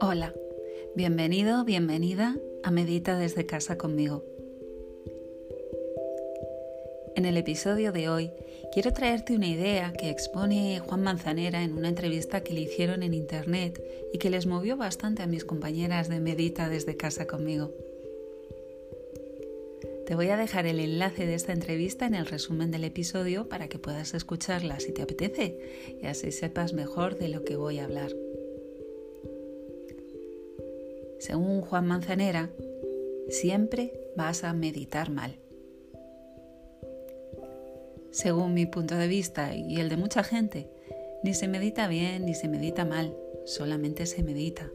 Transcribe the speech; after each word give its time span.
Hola, 0.00 0.34
bienvenido, 0.94 1.64
bienvenida 1.64 2.36
a 2.62 2.70
Medita 2.70 3.16
desde 3.16 3.46
casa 3.46 3.78
conmigo. 3.78 4.24
En 7.16 7.24
el 7.24 7.36
episodio 7.36 7.92
de 7.92 8.08
hoy 8.08 8.32
quiero 8.72 8.92
traerte 8.92 9.34
una 9.34 9.46
idea 9.46 9.92
que 9.92 10.10
expone 10.10 10.80
Juan 10.80 11.02
Manzanera 11.02 11.62
en 11.62 11.72
una 11.72 11.88
entrevista 11.88 12.42
que 12.42 12.52
le 12.52 12.60
hicieron 12.60 13.02
en 13.02 13.14
internet 13.14 13.82
y 14.12 14.18
que 14.18 14.30
les 14.30 14.46
movió 14.46 14.76
bastante 14.76 15.22
a 15.22 15.26
mis 15.26 15.44
compañeras 15.44 16.08
de 16.08 16.20
Medita 16.20 16.68
desde 16.68 16.96
casa 16.96 17.26
conmigo. 17.26 17.72
Te 20.12 20.16
voy 20.16 20.28
a 20.28 20.36
dejar 20.36 20.66
el 20.66 20.78
enlace 20.78 21.24
de 21.24 21.32
esta 21.32 21.54
entrevista 21.54 22.04
en 22.04 22.14
el 22.14 22.26
resumen 22.26 22.70
del 22.70 22.84
episodio 22.84 23.48
para 23.48 23.68
que 23.68 23.78
puedas 23.78 24.12
escucharla 24.12 24.78
si 24.78 24.92
te 24.92 25.00
apetece 25.00 25.56
y 26.02 26.04
así 26.04 26.32
sepas 26.32 26.74
mejor 26.74 27.16
de 27.16 27.30
lo 27.30 27.44
que 27.44 27.56
voy 27.56 27.78
a 27.78 27.84
hablar. 27.84 28.14
Según 31.18 31.62
Juan 31.62 31.86
Manzanera, 31.86 32.50
siempre 33.30 33.90
vas 34.14 34.44
a 34.44 34.52
meditar 34.52 35.08
mal. 35.08 35.38
Según 38.10 38.52
mi 38.52 38.66
punto 38.66 38.94
de 38.96 39.08
vista 39.08 39.56
y 39.56 39.80
el 39.80 39.88
de 39.88 39.96
mucha 39.96 40.22
gente, 40.22 40.68
ni 41.24 41.32
se 41.32 41.48
medita 41.48 41.88
bien 41.88 42.26
ni 42.26 42.34
se 42.34 42.48
medita 42.48 42.84
mal, 42.84 43.16
solamente 43.46 44.04
se 44.04 44.22
medita. 44.22 44.70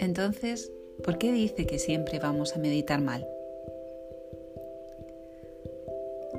Entonces, 0.00 0.72
¿Por 1.02 1.18
qué 1.18 1.32
dice 1.32 1.66
que 1.66 1.78
siempre 1.78 2.18
vamos 2.18 2.54
a 2.54 2.58
meditar 2.58 3.00
mal? 3.00 3.26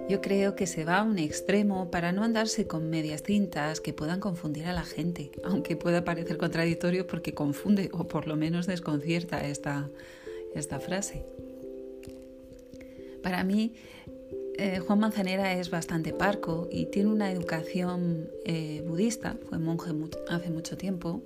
Yo 0.10 0.22
creo 0.22 0.56
que 0.56 0.68
se 0.68 0.86
va 0.86 1.00
a 1.00 1.04
un 1.04 1.20
extremo 1.20 1.92
para 1.92 2.14
no 2.14 2.24
andarse 2.24 2.66
con 2.66 2.90
medias 2.90 3.24
cintas 3.24 3.82
que 3.82 3.92
puedan 3.92 4.22
confundir 4.22 4.66
a 4.66 4.74
la 4.74 4.84
gente, 4.84 5.32
aunque 5.44 5.76
pueda 5.76 6.06
parecer 6.06 6.38
contradictorio 6.38 7.06
porque 7.08 7.34
confunde 7.34 7.90
o 7.92 8.08
por 8.08 8.26
lo 8.26 8.38
menos 8.38 8.68
desconcierta 8.68 9.46
esta, 9.46 9.90
esta 10.56 10.80
frase. 10.80 11.26
Para 13.22 13.44
mí, 13.44 13.74
eh, 14.58 14.80
Juan 14.80 15.00
Manzanera 15.00 15.54
es 15.54 15.70
bastante 15.70 16.14
parco 16.14 16.70
y 16.72 16.86
tiene 16.86 17.10
una 17.10 17.32
educación 17.32 18.30
eh, 18.46 18.84
budista, 18.88 19.38
fue 19.50 19.60
monje 19.60 19.92
hace 20.30 20.50
mucho 20.50 20.78
tiempo, 20.78 21.22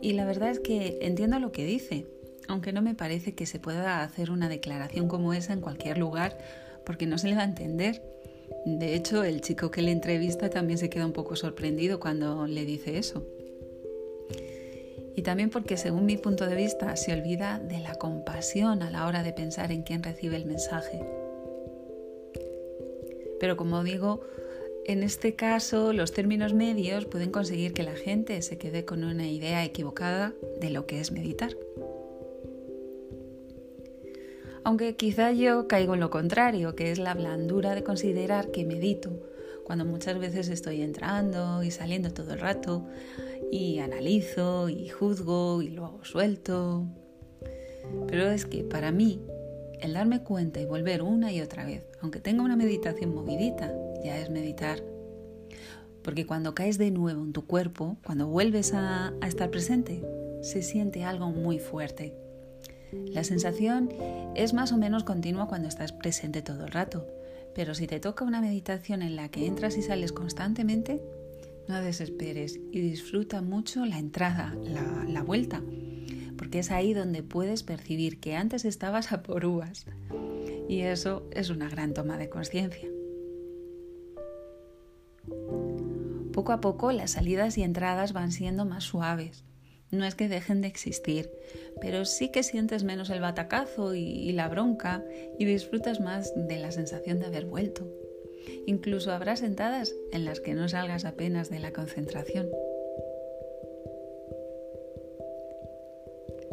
y 0.00 0.12
la 0.12 0.24
verdad 0.24 0.50
es 0.50 0.60
que 0.60 0.98
entiendo 1.02 1.38
lo 1.40 1.50
que 1.50 1.64
dice, 1.64 2.06
aunque 2.48 2.72
no 2.72 2.82
me 2.82 2.94
parece 2.94 3.34
que 3.34 3.46
se 3.46 3.58
pueda 3.58 4.02
hacer 4.02 4.30
una 4.30 4.48
declaración 4.48 5.08
como 5.08 5.32
esa 5.32 5.52
en 5.52 5.60
cualquier 5.60 5.98
lugar 5.98 6.38
porque 6.84 7.06
no 7.06 7.18
se 7.18 7.28
le 7.28 7.36
va 7.36 7.42
a 7.42 7.46
entender. 7.46 8.02
De 8.66 8.94
hecho, 8.94 9.24
el 9.24 9.40
chico 9.40 9.70
que 9.70 9.82
le 9.82 9.90
entrevista 9.90 10.50
también 10.50 10.78
se 10.78 10.90
queda 10.90 11.06
un 11.06 11.12
poco 11.12 11.36
sorprendido 11.36 11.98
cuando 11.98 12.46
le 12.46 12.64
dice 12.64 12.98
eso. 12.98 13.26
Y 15.16 15.22
también 15.22 15.50
porque, 15.50 15.76
según 15.76 16.06
mi 16.06 16.16
punto 16.16 16.46
de 16.46 16.56
vista, 16.56 16.96
se 16.96 17.12
olvida 17.12 17.58
de 17.60 17.78
la 17.78 17.94
compasión 17.94 18.82
a 18.82 18.90
la 18.90 19.06
hora 19.06 19.22
de 19.22 19.32
pensar 19.32 19.70
en 19.70 19.82
quién 19.82 20.02
recibe 20.02 20.36
el 20.36 20.44
mensaje. 20.44 21.04
Pero 23.38 23.56
como 23.56 23.82
digo, 23.84 24.22
en 24.86 25.02
este 25.02 25.34
caso 25.34 25.92
los 25.92 26.12
términos 26.12 26.52
medios 26.52 27.06
pueden 27.06 27.30
conseguir 27.30 27.72
que 27.72 27.82
la 27.82 27.94
gente 27.94 28.40
se 28.42 28.58
quede 28.58 28.84
con 28.84 29.04
una 29.04 29.28
idea 29.28 29.64
equivocada 29.64 30.34
de 30.60 30.70
lo 30.70 30.86
que 30.86 31.00
es 31.00 31.12
meditar 31.12 31.56
aunque 34.64 34.96
quizá 34.96 35.30
yo 35.32 35.68
caigo 35.68 35.94
en 35.94 36.00
lo 36.00 36.10
contrario, 36.10 36.74
que 36.74 36.90
es 36.90 36.98
la 36.98 37.14
blandura 37.14 37.74
de 37.74 37.84
considerar 37.84 38.50
que 38.50 38.64
medito, 38.64 39.10
cuando 39.62 39.84
muchas 39.84 40.18
veces 40.18 40.48
estoy 40.48 40.82
entrando 40.82 41.62
y 41.62 41.70
saliendo 41.70 42.12
todo 42.12 42.32
el 42.32 42.40
rato 42.40 42.86
y 43.52 43.78
analizo 43.78 44.68
y 44.70 44.88
juzgo 44.88 45.62
y 45.62 45.68
luego 45.68 46.04
suelto. 46.04 46.86
Pero 48.08 48.30
es 48.30 48.46
que 48.46 48.64
para 48.64 48.90
mí 48.90 49.20
el 49.80 49.92
darme 49.92 50.22
cuenta 50.22 50.60
y 50.60 50.64
volver 50.64 51.02
una 51.02 51.30
y 51.30 51.42
otra 51.42 51.66
vez, 51.66 51.86
aunque 52.00 52.20
tenga 52.20 52.42
una 52.42 52.56
meditación 52.56 53.14
movidita, 53.14 53.72
ya 54.02 54.18
es 54.18 54.30
meditar. 54.30 54.82
Porque 56.02 56.26
cuando 56.26 56.54
caes 56.54 56.78
de 56.78 56.90
nuevo 56.90 57.22
en 57.22 57.32
tu 57.32 57.46
cuerpo, 57.46 57.98
cuando 58.04 58.26
vuelves 58.26 58.72
a, 58.72 59.12
a 59.20 59.28
estar 59.28 59.50
presente, 59.50 60.02
se 60.42 60.62
siente 60.62 61.04
algo 61.04 61.30
muy 61.30 61.58
fuerte 61.58 62.23
la 63.14 63.24
sensación 63.24 63.90
es 64.34 64.54
más 64.54 64.72
o 64.72 64.76
menos 64.76 65.04
continua 65.04 65.48
cuando 65.48 65.68
estás 65.68 65.92
presente 65.92 66.42
todo 66.42 66.64
el 66.64 66.72
rato, 66.72 67.06
pero 67.54 67.74
si 67.74 67.86
te 67.86 68.00
toca 68.00 68.24
una 68.24 68.40
meditación 68.40 69.02
en 69.02 69.16
la 69.16 69.28
que 69.28 69.46
entras 69.46 69.76
y 69.76 69.82
sales 69.82 70.12
constantemente, 70.12 71.00
no 71.68 71.80
desesperes 71.80 72.58
y 72.72 72.80
disfruta 72.80 73.40
mucho 73.40 73.86
la 73.86 73.98
entrada, 73.98 74.54
la, 75.08 75.22
vuelta, 75.22 75.62
porque 76.36 76.58
es 76.58 76.70
ahí 76.70 76.92
donde 76.92 77.22
puedes 77.22 77.62
percibir 77.62 78.20
que 78.20 78.34
antes 78.34 78.64
estabas 78.64 79.12
a 79.12 79.22
por 79.22 79.46
uvas. 79.46 79.86
Y 80.68 80.80
eso 80.80 81.28
es 81.30 81.50
una 81.50 81.68
gran 81.68 81.94
toma 81.94 82.18
de 82.18 82.28
conciencia. 82.28 82.88
Poco 86.32 86.52
a 86.52 86.60
poco 86.60 86.90
las 86.90 87.12
salidas 87.12 87.56
y 87.58 87.62
entradas 87.62 88.12
van 88.12 88.32
siendo 88.32 88.64
más 88.64 88.84
suaves 88.84 89.44
no 89.90 90.04
es 90.04 90.14
que 90.14 90.28
dejen 90.28 90.60
de 90.60 90.68
existir, 90.68 91.30
pero 91.80 92.04
sí 92.04 92.30
que 92.30 92.42
sientes 92.42 92.84
menos 92.84 93.10
el 93.10 93.20
batacazo 93.20 93.94
y, 93.94 94.32
la 94.32 94.48
bronca 94.48 95.04
y 95.38 95.44
disfrutas 95.44 96.00
más 96.00 96.32
de 96.34 96.58
la 96.58 96.72
sensación 96.72 97.18
de 97.18 97.26
haber 97.26 97.46
vuelto. 97.46 97.86
Incluso 98.66 99.12
habrá 99.12 99.36
sentadas 99.36 99.94
en 100.12 100.24
las 100.24 100.40
que 100.40 100.54
no 100.54 100.68
salgas 100.68 101.04
apenas 101.04 101.50
de 101.50 101.60
la 101.60 101.72
concentración. 101.72 102.50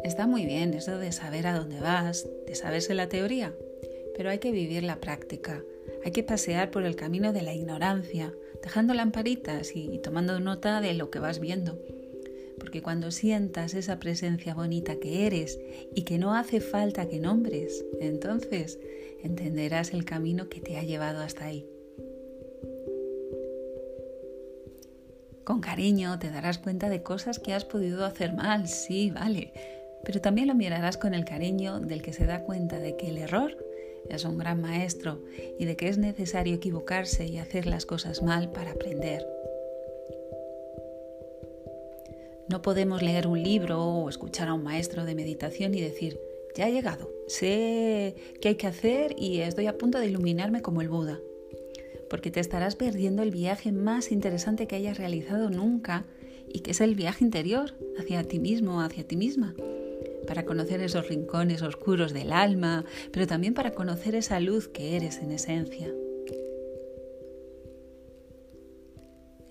Está 0.04 0.26
muy 0.26 0.46
bien 0.46 0.74
eso 0.74 0.98
de 0.98 1.12
saber 1.12 1.46
a 1.46 1.56
dónde 1.56 1.80
vas, 1.80 2.26
de 2.46 2.54
saberse 2.54 2.94
la 2.94 3.08
teoría, 3.08 3.54
pero 4.16 4.30
hay 4.30 4.38
que 4.38 4.50
vivir 4.50 4.82
la 4.82 5.00
práctica, 5.00 5.62
hay 6.04 6.10
que 6.10 6.24
pasear 6.24 6.70
por 6.70 6.84
el 6.84 6.96
camino 6.96 7.32
de 7.32 7.42
la 7.42 7.54
ignorancia, 7.54 8.32
dejando 8.62 8.94
lamparitas 8.94 9.70
y 9.74 9.98
tomando 9.98 10.40
nota 10.40 10.80
de 10.80 10.94
lo 10.94 11.10
que 11.10 11.20
vas 11.20 11.38
viendo 11.38 11.78
porque 12.62 12.80
cuando 12.80 13.10
sientas 13.10 13.74
esa 13.74 13.98
presencia 13.98 14.54
bonita 14.54 14.94
que 15.00 15.26
eres 15.26 15.58
y 15.96 16.04
que 16.04 16.16
no 16.16 16.36
hace 16.36 16.60
falta 16.60 17.08
que 17.08 17.18
nombres, 17.18 17.84
entonces 18.00 18.78
entenderás 19.20 19.92
el 19.92 20.04
camino 20.04 20.48
que 20.48 20.60
te 20.60 20.76
ha 20.76 20.84
llevado 20.84 21.22
hasta 21.22 21.46
ahí. 21.46 21.66
Con 25.42 25.60
cariño 25.60 26.20
te 26.20 26.30
darás 26.30 26.58
cuenta 26.58 26.88
de 26.88 27.02
cosas 27.02 27.40
que 27.40 27.52
has 27.52 27.64
podido 27.64 28.04
hacer 28.04 28.32
mal, 28.32 28.68
sí, 28.68 29.10
vale, 29.10 29.52
pero 30.04 30.20
también 30.20 30.46
lo 30.46 30.54
mirarás 30.54 30.96
con 30.96 31.14
el 31.14 31.24
cariño 31.24 31.80
del 31.80 32.00
que 32.00 32.12
se 32.12 32.26
da 32.26 32.44
cuenta 32.44 32.78
de 32.78 32.96
que 32.96 33.08
el 33.08 33.18
error 33.18 33.56
es 34.08 34.24
un 34.24 34.38
gran 34.38 34.60
maestro 34.60 35.20
y 35.58 35.64
de 35.64 35.74
que 35.74 35.88
es 35.88 35.98
necesario 35.98 36.54
equivocarse 36.54 37.26
y 37.26 37.38
hacer 37.38 37.66
las 37.66 37.86
cosas 37.86 38.22
mal 38.22 38.52
para 38.52 38.70
aprender. 38.70 39.31
No 42.52 42.60
podemos 42.60 43.00
leer 43.00 43.28
un 43.28 43.42
libro 43.42 43.82
o 43.82 44.10
escuchar 44.10 44.48
a 44.48 44.52
un 44.52 44.62
maestro 44.62 45.06
de 45.06 45.14
meditación 45.14 45.74
y 45.74 45.80
decir, 45.80 46.20
ya 46.54 46.68
he 46.68 46.72
llegado, 46.72 47.10
sé 47.26 48.14
qué 48.42 48.48
hay 48.48 48.54
que 48.56 48.66
hacer 48.66 49.14
y 49.16 49.38
estoy 49.38 49.68
a 49.68 49.78
punto 49.78 49.98
de 49.98 50.08
iluminarme 50.08 50.60
como 50.60 50.82
el 50.82 50.90
Buda. 50.90 51.18
Porque 52.10 52.30
te 52.30 52.40
estarás 52.40 52.76
perdiendo 52.76 53.22
el 53.22 53.30
viaje 53.30 53.72
más 53.72 54.12
interesante 54.12 54.66
que 54.66 54.76
hayas 54.76 54.98
realizado 54.98 55.48
nunca 55.48 56.04
y 56.46 56.60
que 56.60 56.72
es 56.72 56.82
el 56.82 56.94
viaje 56.94 57.24
interior 57.24 57.72
hacia 57.98 58.22
ti 58.22 58.38
mismo, 58.38 58.82
hacia 58.82 59.08
ti 59.08 59.16
misma. 59.16 59.54
Para 60.26 60.44
conocer 60.44 60.82
esos 60.82 61.08
rincones 61.08 61.62
oscuros 61.62 62.12
del 62.12 62.34
alma, 62.34 62.84
pero 63.12 63.26
también 63.26 63.54
para 63.54 63.70
conocer 63.70 64.14
esa 64.14 64.40
luz 64.40 64.68
que 64.68 64.94
eres 64.94 65.20
en 65.20 65.30
esencia. 65.30 65.90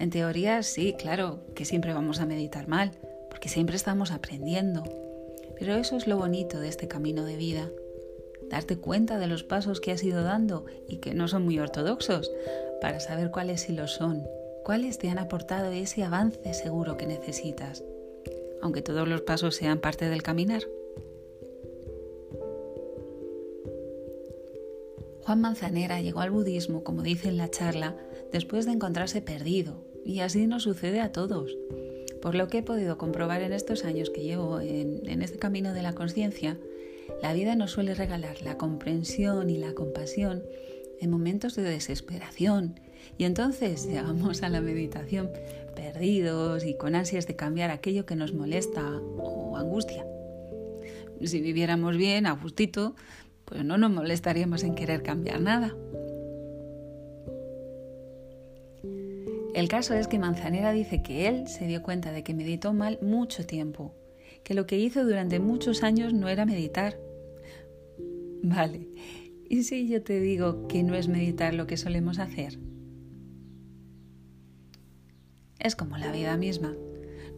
En 0.01 0.09
teoría 0.09 0.63
sí, 0.63 0.95
claro, 0.97 1.41
que 1.53 1.63
siempre 1.63 1.93
vamos 1.93 2.21
a 2.21 2.25
meditar 2.25 2.67
mal, 2.67 2.89
porque 3.29 3.49
siempre 3.49 3.75
estamos 3.75 4.09
aprendiendo. 4.09 4.81
Pero 5.59 5.75
eso 5.75 5.95
es 5.95 6.07
lo 6.07 6.17
bonito 6.17 6.59
de 6.59 6.69
este 6.69 6.87
camino 6.87 7.23
de 7.23 7.35
vida. 7.35 7.69
Darte 8.49 8.77
cuenta 8.77 9.19
de 9.19 9.27
los 9.27 9.43
pasos 9.43 9.79
que 9.79 9.91
has 9.91 10.03
ido 10.03 10.23
dando 10.23 10.65
y 10.87 10.97
que 10.97 11.13
no 11.13 11.27
son 11.27 11.45
muy 11.45 11.59
ortodoxos, 11.59 12.31
para 12.81 12.99
saber 12.99 13.29
cuáles 13.29 13.61
sí 13.61 13.73
lo 13.73 13.87
son, 13.87 14.23
cuáles 14.65 14.97
te 14.97 15.07
han 15.07 15.19
aportado 15.19 15.71
ese 15.71 16.03
avance 16.03 16.51
seguro 16.55 16.97
que 16.97 17.05
necesitas, 17.05 17.83
aunque 18.63 18.81
todos 18.81 19.07
los 19.07 19.21
pasos 19.21 19.55
sean 19.55 19.77
parte 19.77 20.09
del 20.09 20.23
caminar. 20.23 20.63
Juan 25.21 25.41
Manzanera 25.41 26.01
llegó 26.01 26.21
al 26.21 26.31
budismo, 26.31 26.83
como 26.83 27.03
dice 27.03 27.27
en 27.27 27.37
la 27.37 27.51
charla, 27.51 27.95
después 28.31 28.65
de 28.65 28.71
encontrarse 28.71 29.21
perdido, 29.21 29.90
y 30.05 30.19
así 30.19 30.47
nos 30.47 30.63
sucede 30.63 31.01
a 31.01 31.11
todos. 31.11 31.55
Por 32.21 32.35
lo 32.35 32.47
que 32.47 32.59
he 32.59 32.63
podido 32.63 32.97
comprobar 32.97 33.41
en 33.41 33.53
estos 33.53 33.83
años 33.83 34.09
que 34.09 34.21
llevo 34.21 34.59
en, 34.59 35.21
este 35.21 35.39
camino 35.39 35.73
de 35.73 35.81
la 35.81 35.93
conciencia, 35.93 36.57
la 37.21 37.33
vida 37.33 37.55
nos 37.55 37.71
suele 37.71 37.95
regalar 37.95 38.41
la 38.41 38.57
comprensión 38.57 39.49
y 39.49 39.57
la 39.57 39.73
compasión 39.73 40.43
en 40.99 41.09
momentos 41.09 41.55
de 41.55 41.63
desesperación, 41.63 42.79
Y 43.17 43.23
entonces 43.23 43.87
llegamos 43.87 44.43
a 44.43 44.49
la 44.49 44.61
meditación 44.61 45.31
perdidos 45.75 46.63
y 46.63 46.75
con 46.75 46.93
ansias 46.93 47.25
de 47.25 47.35
cambiar 47.35 47.71
aquello 47.71 48.05
que 48.05 48.15
nos 48.15 48.33
molesta 48.33 48.87
o 49.17 49.57
angustia. 49.57 50.05
Si 51.23 51.41
viviéramos 51.41 51.97
bien, 51.97 52.25
a 52.25 52.33
gustito, 52.33 52.95
pues 53.45 53.63
no 53.63 53.77
nos 53.77 53.91
molestaríamos 53.91 54.63
en 54.63 54.75
querer 54.75 55.01
cambiar 55.01 55.41
nada. 55.41 55.75
El 59.53 59.67
caso 59.67 59.93
es 59.93 60.07
que 60.07 60.17
Manzanera 60.17 60.71
dice 60.71 61.01
que 61.01 61.27
él 61.27 61.47
se 61.47 61.67
dio 61.67 61.83
cuenta 61.83 62.13
de 62.13 62.23
que 62.23 62.33
meditó 62.33 62.71
mal 62.71 62.99
mucho 63.01 63.45
tiempo, 63.45 63.93
que 64.45 64.53
lo 64.53 64.65
que 64.65 64.79
hizo 64.79 65.03
durante 65.03 65.39
muchos 65.39 65.83
años 65.83 66.13
no 66.13 66.29
era 66.29 66.45
meditar. 66.45 66.97
Vale, 68.43 68.87
¿y 69.49 69.63
si 69.63 69.89
yo 69.89 70.01
te 70.01 70.21
digo 70.21 70.67
que 70.69 70.83
no 70.83 70.95
es 70.95 71.09
meditar 71.09 71.53
lo 71.53 71.67
que 71.67 71.75
solemos 71.75 72.17
hacer? 72.19 72.59
Es 75.59 75.75
como 75.75 75.97
la 75.97 76.13
vida 76.13 76.37
misma. 76.37 76.73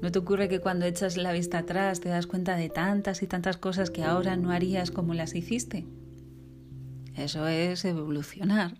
¿No 0.02 0.12
te 0.12 0.20
ocurre 0.20 0.50
que 0.50 0.60
cuando 0.60 0.86
echas 0.86 1.18
la 1.18 1.32
vista 1.32 1.60
atrás 1.60 2.00
te 2.00 2.10
das 2.10 2.28
cuenta 2.28 2.56
de 2.56 2.70
tantas 2.70 3.24
y 3.24 3.28
tantas 3.28 3.58
cosas 3.58 3.90
que 3.90 4.04
ahora 4.04 4.38
no 4.38 4.52
harías 4.52 4.92
como 4.92 5.16
las 5.16 5.34
hiciste? 5.34 5.88
Eso 7.18 7.48
es 7.48 7.84
evolucionar. 7.86 8.76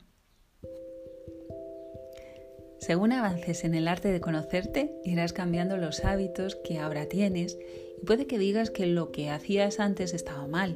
Según 2.84 3.14
avances 3.14 3.64
en 3.64 3.76
el 3.76 3.88
arte 3.88 4.10
de 4.10 4.20
conocerte, 4.20 4.94
irás 5.06 5.32
cambiando 5.32 5.78
los 5.78 6.04
hábitos 6.04 6.58
que 6.58 6.80
ahora 6.80 7.06
tienes 7.06 7.58
y 8.02 8.06
puede 8.06 8.28
que 8.28 8.38
digas 8.38 8.72
que 8.72 8.88
lo 8.88 9.14
que 9.14 9.30
hacías 9.30 9.80
antes 9.80 10.14
estaba 10.14 10.48
mal, 10.48 10.76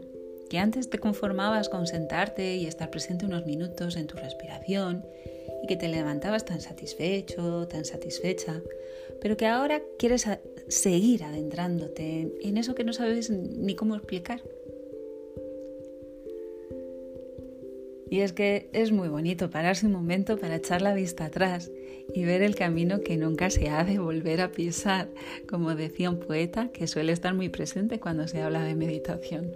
que 0.50 0.58
antes 0.58 0.90
te 0.90 1.00
conformabas 1.00 1.68
con 1.68 1.86
sentarte 1.86 2.56
y 2.56 2.66
estar 2.66 2.92
presente 2.92 3.26
unos 3.26 3.46
minutos 3.46 3.98
en 3.98 4.08
tu 4.08 4.16
respiración 4.16 5.06
y 5.62 5.68
que 5.68 5.76
te 5.76 5.90
levantabas 5.90 6.46
tan 6.46 6.62
satisfecho, 6.62 7.68
tan 7.68 7.84
satisfecha, 7.84 8.62
pero 9.20 9.36
que 9.36 9.48
ahora 9.48 9.82
quieres 10.00 10.28
seguir 10.70 11.26
adentrándote 11.26 12.32
en 12.42 12.58
eso 12.58 12.74
que 12.74 12.86
no 12.86 12.94
sabes 12.94 13.30
ni 13.30 13.76
cómo 13.76 13.98
explicar. 13.98 14.42
Y 18.10 18.22
es 18.22 18.34
que 18.34 18.70
es 18.74 18.92
muy 18.92 19.10
bonito 19.10 19.50
pararse 19.50 19.86
un 19.86 19.92
momento 19.92 20.38
para 20.38 20.56
echar 20.56 20.82
la 20.82 20.94
vista 20.94 21.26
atrás 21.26 21.72
y 22.14 22.24
ver 22.24 22.42
el 22.42 22.56
camino 22.56 23.02
que 23.02 23.18
nunca 23.18 23.50
se 23.50 23.70
ha 23.70 23.84
de 23.84 24.00
volver 24.00 24.42
a 24.42 24.52
pisar, 24.52 25.10
como 25.50 25.76
decía 25.76 26.10
un 26.10 26.20
poeta 26.20 26.70
que 26.72 26.88
suele 26.88 27.12
estar 27.12 27.34
muy 27.34 27.50
presente 27.50 28.00
cuando 28.00 28.28
se 28.28 28.42
habla 28.42 28.64
de 28.64 28.76
meditación. 28.76 29.52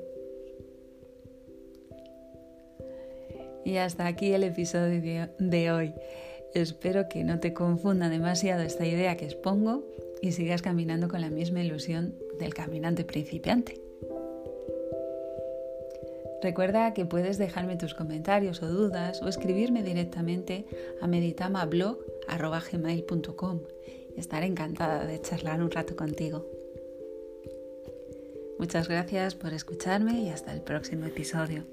Y 3.63 3.77
hasta 3.77 4.07
aquí 4.07 4.33
el 4.33 4.43
episodio 4.43 5.29
de 5.39 5.71
hoy. 5.71 5.93
Espero 6.53 7.07
que 7.07 7.23
no 7.23 7.39
te 7.39 7.53
confunda 7.53 8.09
demasiado 8.09 8.63
esta 8.63 8.85
idea 8.85 9.15
que 9.15 9.25
expongo 9.25 9.85
y 10.21 10.33
sigas 10.33 10.61
caminando 10.61 11.07
con 11.07 11.21
la 11.21 11.29
misma 11.29 11.63
ilusión 11.63 12.15
del 12.39 12.53
caminante 12.53 13.05
principiante. 13.05 13.90
Recuerda 16.41 16.93
que 16.93 17.05
puedes 17.05 17.37
dejarme 17.37 17.77
tus 17.77 17.93
comentarios 17.93 18.63
o 18.63 18.67
dudas 18.67 19.21
o 19.21 19.27
escribirme 19.27 19.83
directamente 19.83 20.65
a 21.01 21.07
meditamablog.com. 21.07 23.59
Estaré 24.17 24.47
encantada 24.47 25.05
de 25.05 25.21
charlar 25.21 25.61
un 25.61 25.69
rato 25.71 25.95
contigo. 25.95 26.45
Muchas 28.57 28.89
gracias 28.89 29.35
por 29.35 29.53
escucharme 29.53 30.21
y 30.21 30.29
hasta 30.29 30.51
el 30.53 30.61
próximo 30.61 31.05
episodio. 31.05 31.65